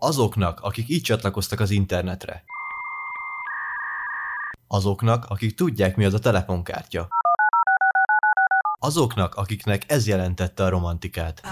Azoknak, 0.00 0.60
akik 0.60 0.88
így 0.88 1.02
csatlakoztak 1.02 1.60
az 1.60 1.70
internetre. 1.70 2.44
Azoknak, 4.66 5.24
akik 5.28 5.54
tudják, 5.54 5.96
mi 5.96 6.04
az 6.04 6.14
a 6.14 6.18
telefonkártya. 6.18 7.08
Azoknak, 8.80 9.34
akiknek 9.34 9.82
ez 9.86 10.06
jelentette 10.06 10.64
a 10.64 10.68
romantikát. 10.68 11.42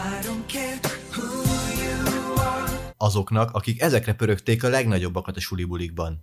Azoknak, 2.96 3.50
akik 3.54 3.80
ezekre 3.80 4.14
pörögték 4.14 4.64
a 4.64 4.68
legnagyobbakat 4.68 5.36
a 5.36 5.40
sulibulikban. 5.40 6.18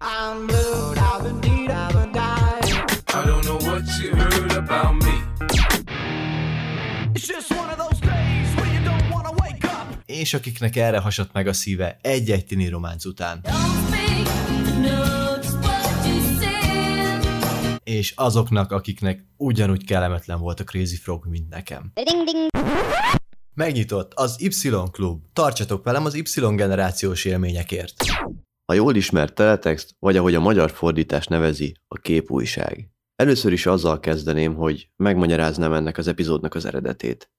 I 3.15 3.25
don't 3.25 3.43
know 3.43 3.57
what 3.57 3.83
you 4.01 4.15
heard 4.15 4.51
about 4.51 5.03
me. 5.03 5.13
It's 7.13 7.27
just 7.27 7.52
És 10.23 10.33
akiknek 10.33 10.75
erre 10.75 10.99
hasadt 10.99 11.33
meg 11.33 11.47
a 11.47 11.53
szíve 11.53 11.97
egy-egy 12.01 12.45
tini 12.45 12.67
románc 12.67 13.05
után. 13.05 13.41
És 17.83 18.13
azoknak, 18.15 18.71
akiknek 18.71 19.25
ugyanúgy 19.37 19.85
kellemetlen 19.85 20.39
volt 20.39 20.59
a 20.59 20.63
Crazy 20.63 20.95
Frog, 20.95 21.25
mint 21.25 21.49
nekem. 21.49 21.91
Megnyitott 23.53 24.13
az 24.13 24.41
Y 24.41 24.69
Klub. 24.91 25.23
Tartsatok 25.33 25.83
velem 25.83 26.05
az 26.05 26.13
Y 26.13 26.55
generációs 26.55 27.25
élményekért. 27.25 27.93
A 28.65 28.73
jól 28.73 28.95
ismert 28.95 29.33
teletext, 29.33 29.95
vagy 29.99 30.17
ahogy 30.17 30.35
a 30.35 30.39
magyar 30.39 30.71
fordítás 30.71 31.27
nevezi, 31.27 31.75
a 31.87 31.97
képújság. 31.97 32.89
Először 33.15 33.51
is 33.51 33.65
azzal 33.65 33.99
kezdeném, 33.99 34.55
hogy 34.55 34.89
megmagyaráznám 34.95 35.73
ennek 35.73 35.97
az 35.97 36.07
epizódnak 36.07 36.55
az 36.55 36.65
eredetét. 36.65 37.31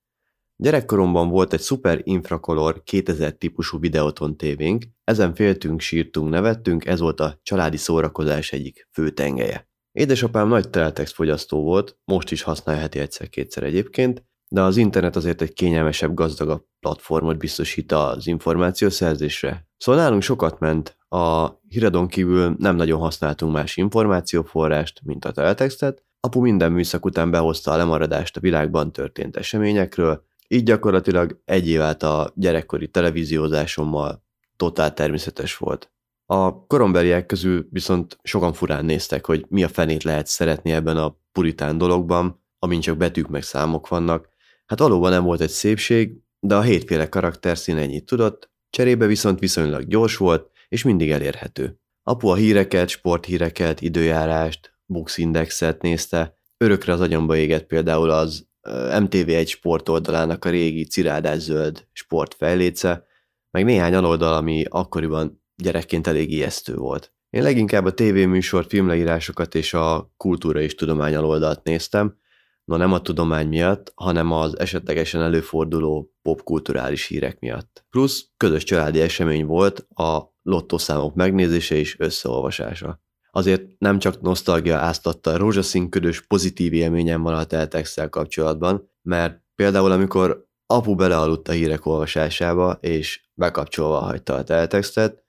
Gyerekkoromban 0.57 1.29
volt 1.29 1.53
egy 1.53 1.61
Super 1.61 2.01
Infracolor 2.03 2.83
2000 2.83 3.33
típusú 3.33 3.79
videóton 3.79 4.37
tévénk, 4.37 4.85
ezen 5.05 5.35
féltünk, 5.35 5.81
sírtunk, 5.81 6.31
nevettünk, 6.31 6.87
ez 6.87 7.01
volt 7.01 7.21
a 7.21 7.39
családi 7.43 7.77
szórakozás 7.77 8.53
egyik 8.53 8.89
fő 8.93 9.11
tengelye. 9.11 9.69
Édesapám 9.93 10.49
nagy 10.49 10.71
teletext 10.71 11.15
fogyasztó 11.15 11.63
volt, 11.63 11.99
most 12.05 12.31
is 12.31 12.43
használja 12.43 12.89
egyszer-kétszer 12.91 13.63
egyébként, 13.63 14.25
de 14.49 14.63
az 14.63 14.77
internet 14.77 15.17
azért 15.17 15.43
egy 15.43 15.53
kényelmesebb, 15.53 16.15
gazdagabb 16.15 16.65
platformot 16.81 17.39
biztosít 17.39 17.93
az 17.93 18.27
információszerzésre. 18.27 19.69
Szóval 19.77 20.01
nálunk 20.01 20.23
sokat 20.23 20.59
ment, 20.59 20.97
a 21.09 21.49
híradon 21.69 22.09
kívül 22.09 22.55
nem 22.59 22.77
nagyon 22.77 23.01
használtunk 23.01 23.53
más 23.53 23.77
információforrást, 23.77 25.01
mint 25.05 25.25
a 25.25 25.33
teletextet, 25.33 26.03
apu 26.21 26.41
minden 26.41 26.73
műszak 26.73 27.05
után 27.05 27.31
behozta 27.31 27.71
a 27.71 27.77
lemaradást 27.77 28.37
a 28.37 28.41
világban 28.41 28.93
történt 28.93 29.37
eseményekről, 29.37 30.25
így 30.49 30.63
gyakorlatilag 30.63 31.41
egy 31.45 31.69
év 31.69 31.81
át 31.81 32.03
a 32.03 32.33
gyerekkori 32.35 32.89
televíziózásommal 32.89 34.25
totál 34.57 34.93
természetes 34.93 35.57
volt. 35.57 35.93
A 36.27 36.67
korombeliek 36.67 37.27
közül 37.27 37.67
viszont 37.71 38.19
sokan 38.23 38.53
furán 38.53 38.85
néztek, 38.85 39.27
hogy 39.27 39.45
mi 39.49 39.65
a 39.65 39.69
fenét 39.69 40.03
lehet 40.03 40.27
szeretni 40.27 40.73
ebben 40.73 40.97
a 40.97 41.17
puritán 41.33 41.79
dologban, 41.79 42.43
amin 42.59 42.81
csak 42.81 42.97
betűk 42.97 43.29
meg 43.29 43.43
számok 43.43 43.89
vannak. 43.89 44.29
Hát 44.67 44.79
valóban 44.79 45.11
nem 45.11 45.25
volt 45.25 45.41
egy 45.41 45.51
szépség, 45.51 46.19
de 46.41 46.57
a 46.57 46.63
hétféle 46.63 47.09
karakterszín 47.09 47.77
ennyit 47.77 48.07
tudott, 48.07 48.51
cserébe 48.71 49.07
viszont 49.07 49.39
viszonylag 49.39 49.87
gyors 49.87 50.17
volt, 50.17 50.51
és 50.69 50.83
mindig 50.83 51.11
elérhető. 51.11 51.79
Apu 52.03 52.29
a 52.29 52.35
híreket, 52.35 52.89
sporthíreket, 52.89 53.81
időjárást, 53.81 54.75
Buxindexet 54.87 55.83
nézte, 55.83 56.39
örökre 56.57 56.93
az 56.93 57.01
agyamba 57.01 57.37
égett 57.37 57.67
például 57.67 58.11
az 58.11 58.47
MTV1 58.71 59.49
sportoldalának 59.49 60.45
a 60.45 60.51
régi 60.51 60.85
cirádás 60.85 61.39
zöld 61.39 61.87
sportfejléce, 61.93 63.07
meg 63.51 63.65
néhány 63.65 63.95
aloldal, 63.95 64.35
ami 64.35 64.65
akkoriban 64.69 65.43
gyerekként 65.57 66.07
elég 66.07 66.33
ijesztő 66.33 66.75
volt. 66.75 67.13
Én 67.31 67.43
leginkább 67.43 67.85
a 67.85 67.95
tévéműsor, 67.95 68.65
filmleírásokat 68.69 69.55
és 69.55 69.75
a 69.75 70.13
kultúra 70.17 70.61
és 70.61 70.75
tudomány 70.75 71.15
aloldalt 71.15 71.63
néztem, 71.63 72.19
no 72.65 72.77
nem 72.77 72.93
a 72.93 73.01
tudomány 73.01 73.49
miatt, 73.49 73.93
hanem 73.95 74.33
az 74.33 74.59
esetlegesen 74.59 75.23
előforduló 75.23 76.13
popkulturális 76.23 77.07
hírek 77.07 77.39
miatt. 77.39 77.87
Plusz 77.91 78.29
közös 78.37 78.65
családi 78.65 79.01
esemény 79.01 79.47
volt 79.47 79.87
a 79.95 80.35
lottószámok 80.43 81.15
megnézése 81.15 81.75
és 81.75 81.99
összeolvasása. 81.99 83.04
Azért 83.37 83.63
nem 83.79 83.99
csak 83.99 84.21
nosztalgia 84.21 84.77
áztatta 84.77 85.37
rózsaszínködös 85.37 86.21
pozitív 86.21 86.73
élményem 86.73 87.23
van 87.23 87.35
a 87.35 87.45
teltextel 87.45 88.09
kapcsolatban, 88.09 88.91
mert 89.03 89.43
például 89.55 89.91
amikor 89.91 90.47
apu 90.67 90.95
belealudt 90.95 91.49
a 91.49 91.53
hírek 91.53 91.87
olvasásába, 91.87 92.79
és 92.81 93.29
bekapcsolva 93.35 93.99
hagyta 93.99 94.35
a 94.35 94.43
teltextet, 94.43 95.25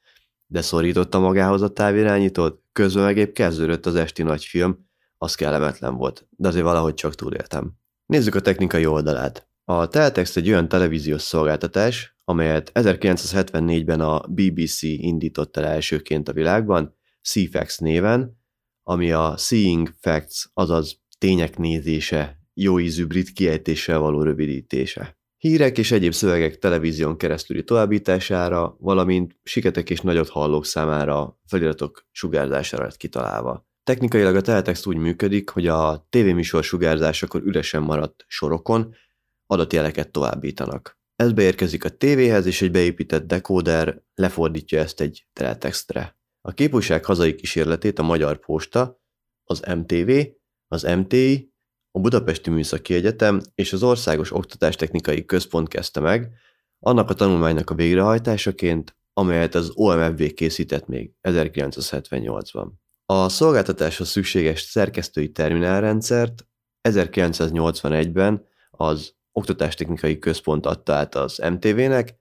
de 0.47 0.61
szorította 0.61 1.19
magához 1.19 1.61
a 1.61 1.73
távirányítót, 1.73 2.61
közben 2.71 3.03
meg 3.03 3.17
épp 3.17 3.33
kezdődött 3.33 3.85
az 3.85 3.95
esti 3.95 4.23
nagyfilm, 4.23 4.87
az 5.17 5.35
kellemetlen 5.35 5.95
volt, 5.95 6.27
de 6.29 6.47
azért 6.47 6.65
valahogy 6.65 6.93
csak 6.93 7.15
túléltem. 7.15 7.73
Nézzük 8.05 8.35
a 8.35 8.41
technikai 8.41 8.85
oldalát. 8.85 9.47
A 9.63 9.87
Teletext 9.87 10.37
egy 10.37 10.49
olyan 10.49 10.67
televíziós 10.67 11.21
szolgáltatás, 11.21 12.17
amelyet 12.23 12.71
1974-ben 12.73 14.01
a 14.01 14.19
BBC 14.19 14.81
indított 14.81 15.57
el 15.57 15.65
elsőként 15.65 16.29
a 16.29 16.33
világban, 16.33 16.95
CFAX 17.29 17.77
néven, 17.77 18.37
ami 18.83 19.11
a 19.11 19.37
Seeing 19.37 19.93
Facts, 19.99 20.45
azaz 20.53 21.01
tények 21.17 21.57
nézése, 21.57 22.39
jó 22.53 22.79
ízű 22.79 23.05
brit 23.05 23.31
kiejtéssel 23.31 23.99
való 23.99 24.21
rövidítése. 24.21 25.17
Hírek 25.37 25.77
és 25.77 25.91
egyéb 25.91 26.13
szövegek 26.13 26.57
televízión 26.57 27.17
keresztüli 27.17 27.63
továbbítására, 27.63 28.75
valamint 28.79 29.39
siketek 29.43 29.89
és 29.89 30.01
nagyot 30.01 30.29
hallók 30.29 30.65
számára 30.65 31.39
feliratok 31.47 32.07
sugárzására 32.11 32.83
lett 32.83 32.97
kitalálva. 32.97 33.67
Technikailag 33.83 34.35
a 34.35 34.41
teletext 34.41 34.85
úgy 34.85 34.97
működik, 34.97 35.49
hogy 35.49 35.67
a 35.67 36.07
tévéműsor 36.09 36.63
sugárzásakor 36.63 37.41
üresen 37.41 37.81
maradt 37.81 38.25
sorokon 38.27 38.95
adatjeleket 39.45 40.11
továbbítanak. 40.11 40.99
Ez 41.15 41.31
beérkezik 41.31 41.83
a 41.83 41.89
tévéhez, 41.89 42.45
és 42.45 42.61
egy 42.61 42.71
beépített 42.71 43.27
dekóder 43.27 44.01
lefordítja 44.15 44.79
ezt 44.79 45.01
egy 45.01 45.27
teletextre. 45.33 46.17
A 46.47 46.51
képújság 46.51 47.05
hazai 47.05 47.35
kísérletét 47.35 47.99
a 47.99 48.03
Magyar 48.03 48.39
Posta, 48.39 49.01
az 49.43 49.59
MTV, 49.75 50.11
az 50.67 50.83
MTI, 50.83 51.53
a 51.91 51.99
Budapesti 51.99 52.49
Műszaki 52.49 52.93
Egyetem 52.93 53.41
és 53.55 53.73
az 53.73 53.83
Országos 53.83 54.31
Oktatástechnikai 54.31 55.25
Központ 55.25 55.67
kezdte 55.67 55.99
meg, 55.99 56.31
annak 56.79 57.09
a 57.09 57.13
tanulmánynak 57.13 57.69
a 57.69 57.75
végrehajtásaként, 57.75 58.97
amelyet 59.13 59.55
az 59.55 59.71
OMFV 59.73 60.23
készített 60.23 60.87
még 60.87 61.11
1978-ban. 61.21 62.67
A 63.05 63.29
szolgáltatáshoz 63.29 64.09
szükséges 64.09 64.61
szerkesztői 64.61 65.31
terminálrendszert 65.31 66.47
1981-ben 66.89 68.45
az 68.71 69.15
Oktatástechnikai 69.31 70.19
Központ 70.19 70.65
adta 70.65 70.93
át 70.93 71.15
az 71.15 71.37
MTV-nek 71.37 72.19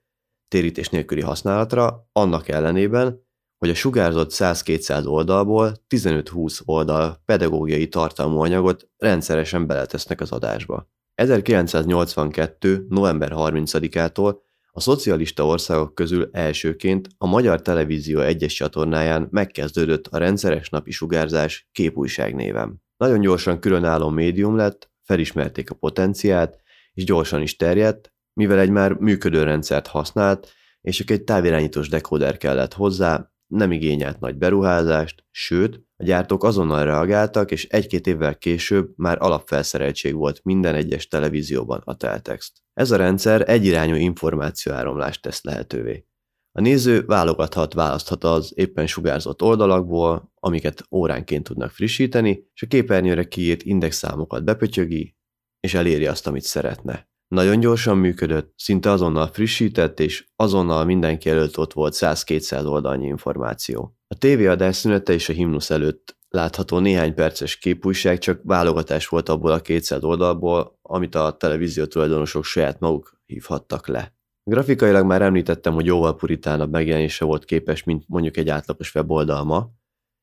térítés 0.48 0.88
nélküli 0.88 1.20
használatra, 1.20 2.08
annak 2.12 2.48
ellenében, 2.48 3.23
hogy 3.64 3.72
a 3.72 3.76
sugárzott 3.76 4.30
100-200 4.32 5.06
oldalból 5.06 5.74
15-20 5.88 6.60
oldal 6.64 7.22
pedagógiai 7.24 7.88
tartalmú 7.88 8.40
anyagot 8.40 8.88
rendszeresen 8.96 9.66
beletesznek 9.66 10.20
az 10.20 10.32
adásba. 10.32 10.90
1982. 11.14 12.86
november 12.88 13.32
30-ától 13.34 14.36
a 14.70 14.80
szocialista 14.80 15.46
országok 15.46 15.94
közül 15.94 16.28
elsőként 16.32 17.08
a 17.18 17.26
Magyar 17.26 17.62
Televízió 17.62 18.20
egyes 18.20 18.54
csatornáján 18.54 19.28
megkezdődött 19.30 20.06
a 20.06 20.18
rendszeres 20.18 20.68
napi 20.68 20.90
sugárzás 20.90 21.68
képújság 21.72 22.34
néven. 22.34 22.82
Nagyon 22.96 23.20
gyorsan 23.20 23.60
különálló 23.60 24.08
médium 24.08 24.56
lett, 24.56 24.90
felismerték 25.02 25.70
a 25.70 25.74
potenciát, 25.74 26.60
és 26.92 27.04
gyorsan 27.04 27.42
is 27.42 27.56
terjedt, 27.56 28.12
mivel 28.32 28.58
egy 28.58 28.70
már 28.70 28.92
működő 28.92 29.42
rendszert 29.42 29.86
használt, 29.86 30.52
és 30.80 30.96
csak 30.96 31.10
egy 31.10 31.22
távirányítós 31.22 31.88
dekóder 31.88 32.36
kellett 32.36 32.74
hozzá, 32.74 33.32
nem 33.46 33.72
igényelt 33.72 34.20
nagy 34.20 34.36
beruházást, 34.36 35.24
sőt, 35.30 35.80
a 35.96 36.04
gyártók 36.04 36.44
azonnal 36.44 36.84
reagáltak, 36.84 37.50
és 37.50 37.66
egy-két 37.66 38.06
évvel 38.06 38.38
később 38.38 38.92
már 38.96 39.16
alapfelszereltség 39.20 40.14
volt 40.14 40.40
minden 40.42 40.74
egyes 40.74 41.08
televízióban 41.08 41.82
a 41.84 41.96
teltext. 41.96 42.52
Ez 42.72 42.90
a 42.90 42.96
rendszer 42.96 43.48
egyirányú 43.48 43.94
információáramlást 43.94 45.22
tesz 45.22 45.44
lehetővé. 45.44 46.06
A 46.52 46.60
néző 46.60 47.04
válogathat, 47.04 47.72
választhat 47.72 48.24
az 48.24 48.52
éppen 48.54 48.86
sugárzott 48.86 49.42
oldalakból, 49.42 50.32
amiket 50.34 50.86
óránként 50.90 51.44
tudnak 51.44 51.70
frissíteni, 51.70 52.50
és 52.54 52.62
a 52.62 52.66
képernyőre 52.66 53.24
kiírt 53.24 53.62
indexszámokat 53.62 54.44
bepötyögi, 54.44 55.16
és 55.60 55.74
eléri 55.74 56.06
azt, 56.06 56.26
amit 56.26 56.42
szeretne. 56.42 57.08
Nagyon 57.34 57.60
gyorsan 57.60 57.98
működött, 57.98 58.52
szinte 58.56 58.90
azonnal 58.90 59.26
frissített, 59.26 60.00
és 60.00 60.26
azonnal 60.36 60.84
mindenki 60.84 61.30
előtt 61.30 61.58
ott 61.58 61.72
volt 61.72 61.94
100-200 61.96 62.66
oldalnyi 62.66 63.06
információ. 63.06 63.96
A 64.08 64.18
tévéadás 64.18 64.76
szünete 64.76 65.12
és 65.12 65.28
a 65.28 65.32
himnusz 65.32 65.70
előtt 65.70 66.16
látható 66.28 66.78
néhány 66.78 67.14
perces 67.14 67.56
képújság 67.56 68.18
csak 68.18 68.40
válogatás 68.44 69.08
volt 69.08 69.28
abból 69.28 69.50
a 69.50 69.60
200 69.60 70.04
oldalból, 70.04 70.78
amit 70.82 71.14
a 71.14 71.36
televízió 71.36 71.84
tulajdonosok 71.84 72.44
saját 72.44 72.80
maguk 72.80 73.20
hívhattak 73.26 73.86
le. 73.86 74.14
Grafikailag 74.50 75.06
már 75.06 75.22
említettem, 75.22 75.74
hogy 75.74 75.86
jóval 75.86 76.16
puritánabb 76.16 76.70
megjelenése 76.70 77.24
volt 77.24 77.44
képes, 77.44 77.84
mint 77.84 78.04
mondjuk 78.06 78.36
egy 78.36 78.48
átlagos 78.48 78.94
weboldal. 78.94 79.74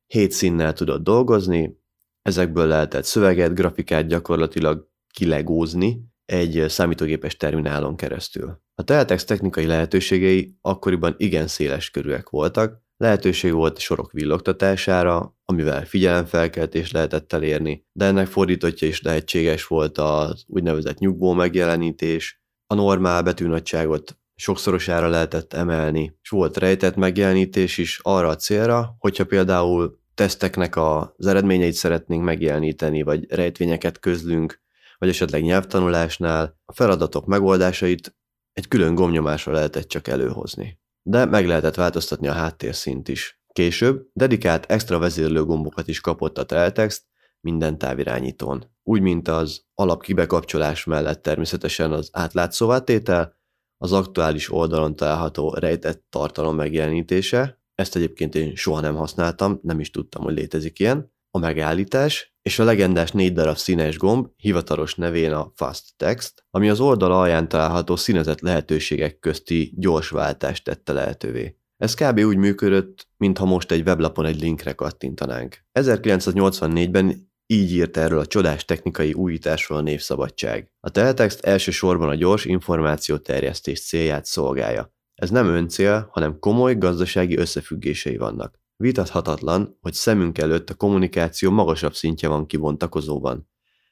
Hét 0.06 0.30
színnel 0.30 0.72
tudott 0.72 1.02
dolgozni, 1.02 1.80
ezekből 2.22 2.66
lehetett 2.66 3.04
szöveget, 3.04 3.54
grafikát 3.54 4.06
gyakorlatilag 4.06 4.88
kilegózni 5.14 6.11
egy 6.32 6.64
számítógépes 6.68 7.36
terminálon 7.36 7.96
keresztül. 7.96 8.60
A 8.74 8.82
teletext 8.82 9.26
technikai 9.26 9.66
lehetőségei 9.66 10.56
akkoriban 10.60 11.14
igen 11.16 11.46
széles 11.46 11.90
körűek 11.90 12.30
voltak, 12.30 12.82
lehetőség 12.96 13.52
volt 13.52 13.78
sorok 13.78 14.12
villogtatására, 14.12 15.36
amivel 15.44 15.84
figyelemfelkeltés 15.84 16.90
lehetett 16.90 17.32
elérni, 17.32 17.86
de 17.92 18.04
ennek 18.04 18.26
fordítottja 18.26 18.88
is 18.88 19.02
lehetséges 19.02 19.66
volt 19.66 19.98
az 19.98 20.44
úgynevezett 20.46 20.98
nyugvó 20.98 21.32
megjelenítés, 21.32 22.42
a 22.66 22.74
normál 22.74 23.22
betűnagyságot 23.22 24.18
sokszorosára 24.34 25.08
lehetett 25.08 25.52
emelni, 25.52 26.18
és 26.22 26.28
volt 26.28 26.56
rejtett 26.56 26.96
megjelenítés 26.96 27.78
is 27.78 28.00
arra 28.02 28.28
a 28.28 28.36
célra, 28.36 28.96
hogyha 28.98 29.24
például 29.24 30.00
teszteknek 30.14 30.76
az 30.76 31.26
eredményeit 31.26 31.74
szeretnénk 31.74 32.24
megjeleníteni, 32.24 33.02
vagy 33.02 33.26
rejtvényeket 33.30 33.98
közlünk, 33.98 34.61
vagy 35.02 35.10
esetleg 35.10 35.42
nyelvtanulásnál, 35.42 36.60
a 36.64 36.72
feladatok 36.72 37.26
megoldásait 37.26 38.16
egy 38.52 38.68
külön 38.68 38.94
gomnyomásra 38.94 39.52
lehetett 39.52 39.88
csak 39.88 40.08
előhozni. 40.08 40.80
De 41.02 41.24
meg 41.24 41.46
lehetett 41.46 41.74
változtatni 41.74 42.28
a 42.28 42.32
háttérszint 42.32 43.08
is. 43.08 43.40
Később 43.52 44.06
dedikált 44.12 44.70
extra 44.70 44.98
vezérlőgombokat 44.98 45.88
is 45.88 46.00
kapott 46.00 46.38
a 46.38 46.44
teletext 46.44 47.04
minden 47.40 47.78
távirányítón. 47.78 48.74
Úgy, 48.82 49.00
mint 49.00 49.28
az 49.28 49.64
alapkibekapcsolás 49.74 50.84
mellett 50.84 51.22
természetesen 51.22 51.92
az 51.92 52.08
átlátszóvá 52.12 52.78
tétel, 52.78 53.36
az 53.76 53.92
aktuális 53.92 54.52
oldalon 54.52 54.96
található 54.96 55.54
rejtett 55.54 56.04
tartalom 56.08 56.56
megjelenítése, 56.56 57.62
ezt 57.74 57.96
egyébként 57.96 58.34
én 58.34 58.54
soha 58.54 58.80
nem 58.80 58.94
használtam, 58.94 59.60
nem 59.62 59.80
is 59.80 59.90
tudtam, 59.90 60.22
hogy 60.22 60.34
létezik 60.34 60.78
ilyen, 60.78 61.12
a 61.30 61.38
megállítás, 61.38 62.31
és 62.42 62.58
a 62.58 62.64
legendás 62.64 63.10
négy 63.10 63.32
darab 63.32 63.56
színes 63.56 63.98
gomb, 63.98 64.26
hivatalos 64.36 64.94
nevén 64.94 65.32
a 65.32 65.52
Fast 65.54 65.96
Text, 65.96 66.44
ami 66.50 66.68
az 66.68 66.80
oldal 66.80 67.12
alján 67.12 67.48
található 67.48 67.96
színezett 67.96 68.40
lehetőségek 68.40 69.18
közti 69.18 69.72
gyors 69.76 70.08
váltást 70.08 70.64
tette 70.64 70.92
lehetővé. 70.92 71.56
Ez 71.76 71.94
kb. 71.94 72.18
úgy 72.18 72.36
működött, 72.36 73.08
mintha 73.16 73.44
most 73.44 73.70
egy 73.70 73.86
weblapon 73.86 74.26
egy 74.26 74.40
linkre 74.40 74.72
kattintanánk. 74.72 75.64
1984-ben 75.78 77.30
így 77.46 77.72
írt 77.72 77.96
erről 77.96 78.18
a 78.18 78.26
csodás 78.26 78.64
technikai 78.64 79.12
újításról 79.12 79.78
a 79.78 79.82
Névszabadság. 79.82 80.70
A 80.80 80.90
teletext 80.90 81.40
elsősorban 81.40 82.08
a 82.08 82.14
gyors 82.14 82.44
információterjesztés 82.44 83.86
célját 83.86 84.24
szolgálja. 84.24 84.94
Ez 85.14 85.30
nem 85.30 85.46
öncél, 85.46 86.08
hanem 86.12 86.38
komoly 86.38 86.78
gazdasági 86.78 87.36
összefüggései 87.36 88.16
vannak. 88.16 88.60
Vitathatatlan, 88.82 89.78
hogy 89.80 89.92
szemünk 89.92 90.38
előtt 90.38 90.70
a 90.70 90.74
kommunikáció 90.74 91.50
magasabb 91.50 91.94
szintje 91.94 92.28
van 92.28 92.46
kibontakozóban. 92.46 93.48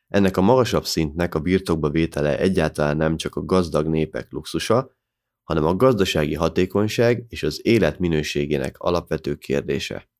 Ennek 0.09 0.37
a 0.37 0.41
magasabb 0.41 0.85
szintnek 0.85 1.35
a 1.35 1.41
birtokba 1.41 1.91
vétele 1.91 2.39
egyáltalán 2.39 2.97
nem 2.97 3.17
csak 3.17 3.35
a 3.35 3.45
gazdag 3.45 3.87
népek 3.87 4.33
luxusa, 4.33 4.97
hanem 5.43 5.65
a 5.65 5.77
gazdasági 5.77 6.35
hatékonyság 6.35 7.25
és 7.29 7.43
az 7.43 7.61
élet 7.63 7.99
minőségének 7.99 8.79
alapvető 8.79 9.35
kérdése. 9.35 10.11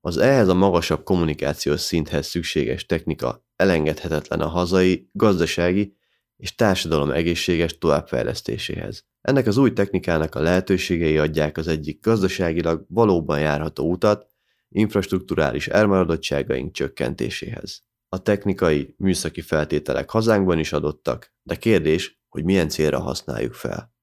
Az 0.00 0.16
ehhez 0.16 0.48
a 0.48 0.54
magasabb 0.54 1.02
kommunikációs 1.02 1.80
szinthez 1.80 2.26
szükséges 2.26 2.86
technika 2.86 3.46
elengedhetetlen 3.56 4.40
a 4.40 4.48
hazai, 4.48 5.08
gazdasági 5.12 5.96
és 6.42 6.54
társadalom 6.54 7.10
egészséges 7.10 7.78
továbbfejlesztéséhez. 7.78 9.04
Ennek 9.20 9.46
az 9.46 9.56
új 9.56 9.72
technikának 9.72 10.34
a 10.34 10.40
lehetőségei 10.40 11.18
adják 11.18 11.56
az 11.56 11.68
egyik 11.68 12.00
gazdaságilag 12.00 12.84
valóban 12.88 13.40
járható 13.40 13.90
utat 13.90 14.26
infrastruktúrális 14.68 15.68
elmaradottságaink 15.68 16.72
csökkentéséhez. 16.72 17.82
A 18.08 18.22
technikai, 18.22 18.94
műszaki 18.98 19.40
feltételek 19.40 20.10
hazánkban 20.10 20.58
is 20.58 20.72
adottak, 20.72 21.34
de 21.42 21.56
kérdés, 21.56 22.20
hogy 22.28 22.44
milyen 22.44 22.68
célra 22.68 23.00
használjuk 23.00 23.54
fel. 23.54 23.94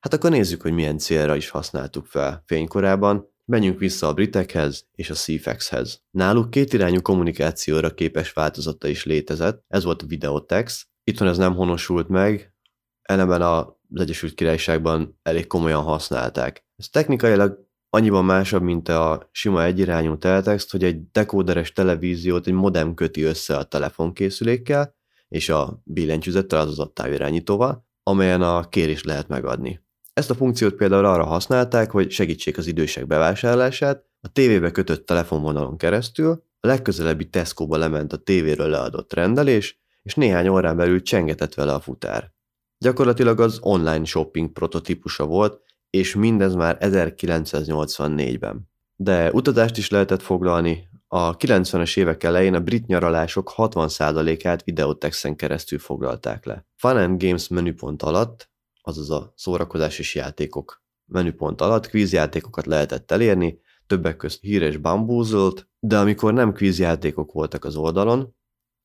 Hát 0.00 0.14
akkor 0.14 0.30
nézzük, 0.30 0.62
hogy 0.62 0.72
milyen 0.72 0.98
célra 0.98 1.36
is 1.36 1.48
használtuk 1.48 2.06
fel 2.06 2.42
fénykorában, 2.46 3.32
menjünk 3.44 3.78
vissza 3.78 4.06
a 4.08 4.14
britekhez 4.14 4.86
és 4.92 5.10
a 5.10 5.14
CFAX-hez. 5.14 6.02
Náluk 6.10 6.50
kétirányú 6.50 7.00
kommunikációra 7.02 7.94
képes 7.94 8.32
változata 8.32 8.88
is 8.88 9.04
létezett, 9.04 9.64
ez 9.68 9.84
volt 9.84 10.02
a 10.02 10.06
videotext, 10.06 10.89
itthon 11.10 11.28
ez 11.28 11.38
nem 11.38 11.54
honosult 11.54 12.08
meg, 12.08 12.54
ellenben 13.02 13.42
a 13.42 13.78
az 13.94 14.00
Egyesült 14.00 14.34
Királyságban 14.34 15.18
elég 15.22 15.46
komolyan 15.46 15.82
használták. 15.82 16.64
Ez 16.76 16.88
technikailag 16.88 17.68
annyiban 17.90 18.24
másabb, 18.24 18.62
mint 18.62 18.88
a 18.88 19.28
sima 19.32 19.64
egyirányú 19.64 20.18
teletext, 20.18 20.70
hogy 20.70 20.84
egy 20.84 21.10
dekóderes 21.10 21.72
televíziót 21.72 22.46
egy 22.46 22.52
modem 22.52 22.94
köti 22.94 23.22
össze 23.22 23.56
a 23.56 23.64
telefonkészülékkel 23.64 24.94
és 25.28 25.48
a 25.48 25.80
billentyűzettel, 25.84 26.60
azaz 26.60 26.78
a 26.78 26.92
távirányítóval, 26.92 27.86
amelyen 28.02 28.42
a 28.42 28.68
kérést 28.68 29.04
lehet 29.04 29.28
megadni. 29.28 29.80
Ezt 30.12 30.30
a 30.30 30.34
funkciót 30.34 30.74
például 30.74 31.04
arra 31.04 31.24
használták, 31.24 31.90
hogy 31.90 32.10
segítsék 32.10 32.58
az 32.58 32.66
idősek 32.66 33.06
bevásárlását, 33.06 34.04
a 34.20 34.28
tévébe 34.28 34.70
kötött 34.70 35.06
telefonvonalon 35.06 35.76
keresztül, 35.76 36.44
a 36.60 36.66
legközelebbi 36.66 37.28
Tesco-ba 37.28 37.76
lement 37.76 38.12
a 38.12 38.16
tévéről 38.16 38.68
leadott 38.68 39.12
rendelés, 39.12 39.79
és 40.02 40.14
néhány 40.14 40.48
órán 40.48 40.76
belül 40.76 41.02
csengetett 41.02 41.54
vele 41.54 41.72
a 41.72 41.80
futár. 41.80 42.32
Gyakorlatilag 42.78 43.40
az 43.40 43.58
online 43.62 44.04
shopping 44.04 44.52
prototípusa 44.52 45.26
volt, 45.26 45.62
és 45.90 46.14
mindez 46.14 46.54
már 46.54 46.76
1984-ben. 46.80 48.68
De 48.96 49.30
utazást 49.32 49.76
is 49.76 49.90
lehetett 49.90 50.22
foglalni, 50.22 50.88
a 51.08 51.36
90-es 51.36 51.96
évek 51.96 52.22
elején 52.22 52.54
a 52.54 52.60
brit 52.60 52.86
nyaralások 52.86 53.52
60%-át 53.56 54.64
videótexten 54.64 55.36
keresztül 55.36 55.78
foglalták 55.78 56.44
le. 56.44 56.66
Fun 56.76 56.96
and 56.96 57.22
Games 57.22 57.48
menüpont 57.48 58.02
alatt, 58.02 58.50
azaz 58.82 59.10
a 59.10 59.32
szórakozás 59.36 59.98
és 59.98 60.14
játékok 60.14 60.82
menüpont 61.06 61.60
alatt 61.60 61.88
kvízjátékokat 61.88 62.66
lehetett 62.66 63.10
elérni, 63.10 63.60
többek 63.86 64.16
közt 64.16 64.40
híres 64.40 64.76
bambúzolt, 64.76 65.68
de 65.78 65.98
amikor 65.98 66.32
nem 66.32 66.52
kvízjátékok 66.52 67.32
voltak 67.32 67.64
az 67.64 67.76
oldalon, 67.76 68.34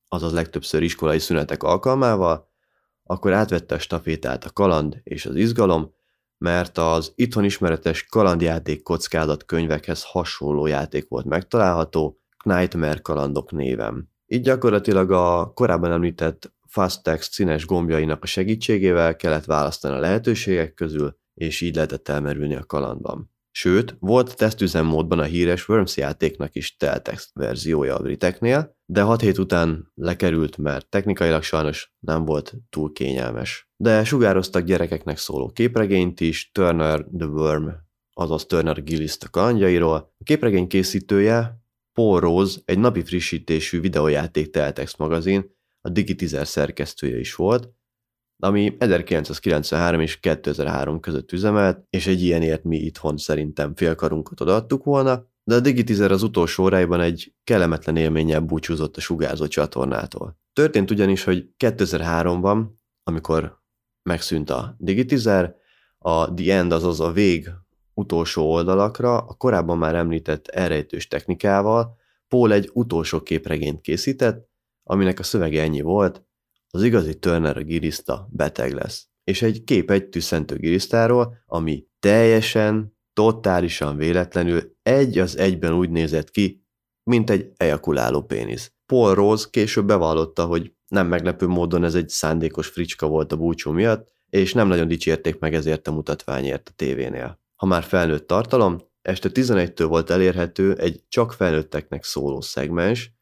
azaz 0.08 0.32
legtöbbször 0.32 0.82
iskolai 0.82 1.18
szünetek 1.18 1.62
alkalmával, 1.62 2.48
akkor 3.02 3.32
átvette 3.32 3.74
a 3.74 3.78
stafétát 3.78 4.44
a 4.44 4.50
kaland 4.50 5.00
és 5.02 5.26
az 5.26 5.36
izgalom, 5.36 5.94
mert 6.38 6.78
az 6.78 7.12
itthon 7.14 7.44
ismeretes 7.44 8.06
kalandjáték 8.06 8.82
kockázat 8.82 9.44
könyvekhez 9.44 10.02
hasonló 10.04 10.66
játék 10.66 11.08
volt 11.08 11.24
megtalálható, 11.24 12.20
Nightmare 12.44 12.98
kalandok 12.98 13.52
néven. 13.52 14.12
Így 14.26 14.42
gyakorlatilag 14.42 15.10
a 15.10 15.52
korábban 15.54 15.92
említett 15.92 16.54
Fast 16.68 17.02
Text 17.02 17.32
színes 17.32 17.66
gombjainak 17.66 18.22
a 18.22 18.26
segítségével 18.26 19.16
kellett 19.16 19.44
választani 19.44 19.94
a 19.94 19.98
lehetőségek 19.98 20.74
közül, 20.74 21.18
és 21.34 21.60
így 21.60 21.74
lehetett 21.74 22.08
elmerülni 22.08 22.54
a 22.54 22.64
kalandban. 22.64 23.34
Sőt, 23.50 23.96
volt 23.98 24.36
tesztüzemmódban 24.36 25.18
a 25.18 25.22
híres 25.22 25.68
Worms 25.68 25.96
játéknak 25.96 26.54
is 26.54 26.76
teltext 26.76 27.30
verziója 27.32 27.96
a 27.96 28.02
briteknél, 28.02 28.75
de 28.86 29.02
6 29.02 29.20
hét 29.20 29.38
után 29.38 29.92
lekerült, 29.94 30.56
mert 30.56 30.88
technikailag 30.88 31.42
sajnos 31.42 31.94
nem 31.98 32.24
volt 32.24 32.54
túl 32.70 32.92
kényelmes. 32.92 33.68
De 33.76 34.04
sugároztak 34.04 34.64
gyerekeknek 34.64 35.18
szóló 35.18 35.50
képregényt 35.50 36.20
is, 36.20 36.50
Turner 36.52 37.04
the 37.18 37.26
Worm, 37.26 37.68
azaz 38.12 38.46
Turner 38.46 38.82
Gillis 38.82 39.16
a 39.20 39.30
kalandjairól. 39.30 40.14
A 40.18 40.24
képregény 40.24 40.66
készítője 40.66 41.60
Paul 41.92 42.20
Rose, 42.20 42.60
egy 42.64 42.78
napi 42.78 43.04
frissítésű 43.04 43.80
videójáték 43.80 44.50
teltext 44.50 44.98
magazin, 44.98 45.54
a 45.80 45.88
Digitizer 45.88 46.46
szerkesztője 46.46 47.18
is 47.18 47.34
volt, 47.34 47.70
ami 48.42 48.76
1993 48.78 50.00
és 50.00 50.20
2003 50.20 51.00
között 51.00 51.32
üzemelt, 51.32 51.86
és 51.90 52.06
egy 52.06 52.22
ilyenért 52.22 52.64
mi 52.64 52.76
itthon 52.76 53.16
szerintem 53.16 53.74
félkarunkat 53.74 54.40
odaadtuk 54.40 54.84
volna, 54.84 55.26
de 55.48 55.54
a 55.54 55.60
Digitizer 55.60 56.10
az 56.10 56.22
utolsó 56.22 56.64
óráiban 56.64 57.00
egy 57.00 57.34
kellemetlen 57.44 57.96
élménnyel 57.96 58.40
búcsúzott 58.40 58.96
a 58.96 59.00
sugárzó 59.00 59.46
csatornától. 59.46 60.38
Történt 60.52 60.90
ugyanis, 60.90 61.24
hogy 61.24 61.48
2003-ban, 61.58 62.66
amikor 63.02 63.62
megszűnt 64.02 64.50
a 64.50 64.74
Digitizer, 64.78 65.54
a 65.98 66.34
The 66.34 66.56
End, 66.56 66.72
azaz 66.72 67.00
a 67.00 67.12
vég 67.12 67.50
utolsó 67.94 68.52
oldalakra 68.52 69.18
a 69.18 69.34
korábban 69.34 69.78
már 69.78 69.94
említett 69.94 70.48
elrejtős 70.48 71.08
technikával 71.08 71.96
Paul 72.28 72.52
egy 72.52 72.70
utolsó 72.72 73.22
képregényt 73.22 73.80
készített, 73.80 74.48
aminek 74.82 75.18
a 75.18 75.22
szövege 75.22 75.62
ennyi 75.62 75.80
volt, 75.80 76.24
az 76.70 76.82
igazi 76.82 77.18
Turner 77.18 77.56
a 77.56 77.62
giriszta 77.62 78.28
beteg 78.30 78.72
lesz. 78.72 79.08
És 79.24 79.42
egy 79.42 79.64
kép 79.64 79.90
egy 79.90 80.08
tüsszentő 80.08 80.56
girisztáról, 80.56 81.36
ami 81.46 81.86
teljesen, 82.00 82.95
totálisan 83.16 83.96
véletlenül 83.96 84.76
egy 84.82 85.18
az 85.18 85.38
egyben 85.38 85.72
úgy 85.72 85.90
nézett 85.90 86.30
ki, 86.30 86.64
mint 87.02 87.30
egy 87.30 87.52
ejakuláló 87.56 88.22
pénisz. 88.22 88.72
Paul 88.86 89.14
Rose 89.14 89.46
később 89.50 89.86
bevallotta, 89.86 90.44
hogy 90.44 90.72
nem 90.88 91.06
meglepő 91.06 91.46
módon 91.46 91.84
ez 91.84 91.94
egy 91.94 92.08
szándékos 92.08 92.66
fricska 92.66 93.06
volt 93.06 93.32
a 93.32 93.36
búcsú 93.36 93.72
miatt, 93.72 94.12
és 94.28 94.52
nem 94.52 94.68
nagyon 94.68 94.88
dicsérték 94.88 95.38
meg 95.38 95.54
ezért 95.54 95.88
a 95.88 95.92
mutatványért 95.92 96.68
a 96.68 96.72
tévénél. 96.76 97.40
Ha 97.54 97.66
már 97.66 97.82
felnőtt 97.82 98.26
tartalom, 98.26 98.80
este 99.02 99.28
11-től 99.32 99.86
volt 99.88 100.10
elérhető 100.10 100.74
egy 100.74 101.02
csak 101.08 101.32
felnőtteknek 101.32 102.04
szóló 102.04 102.40
szegmens, 102.40 103.12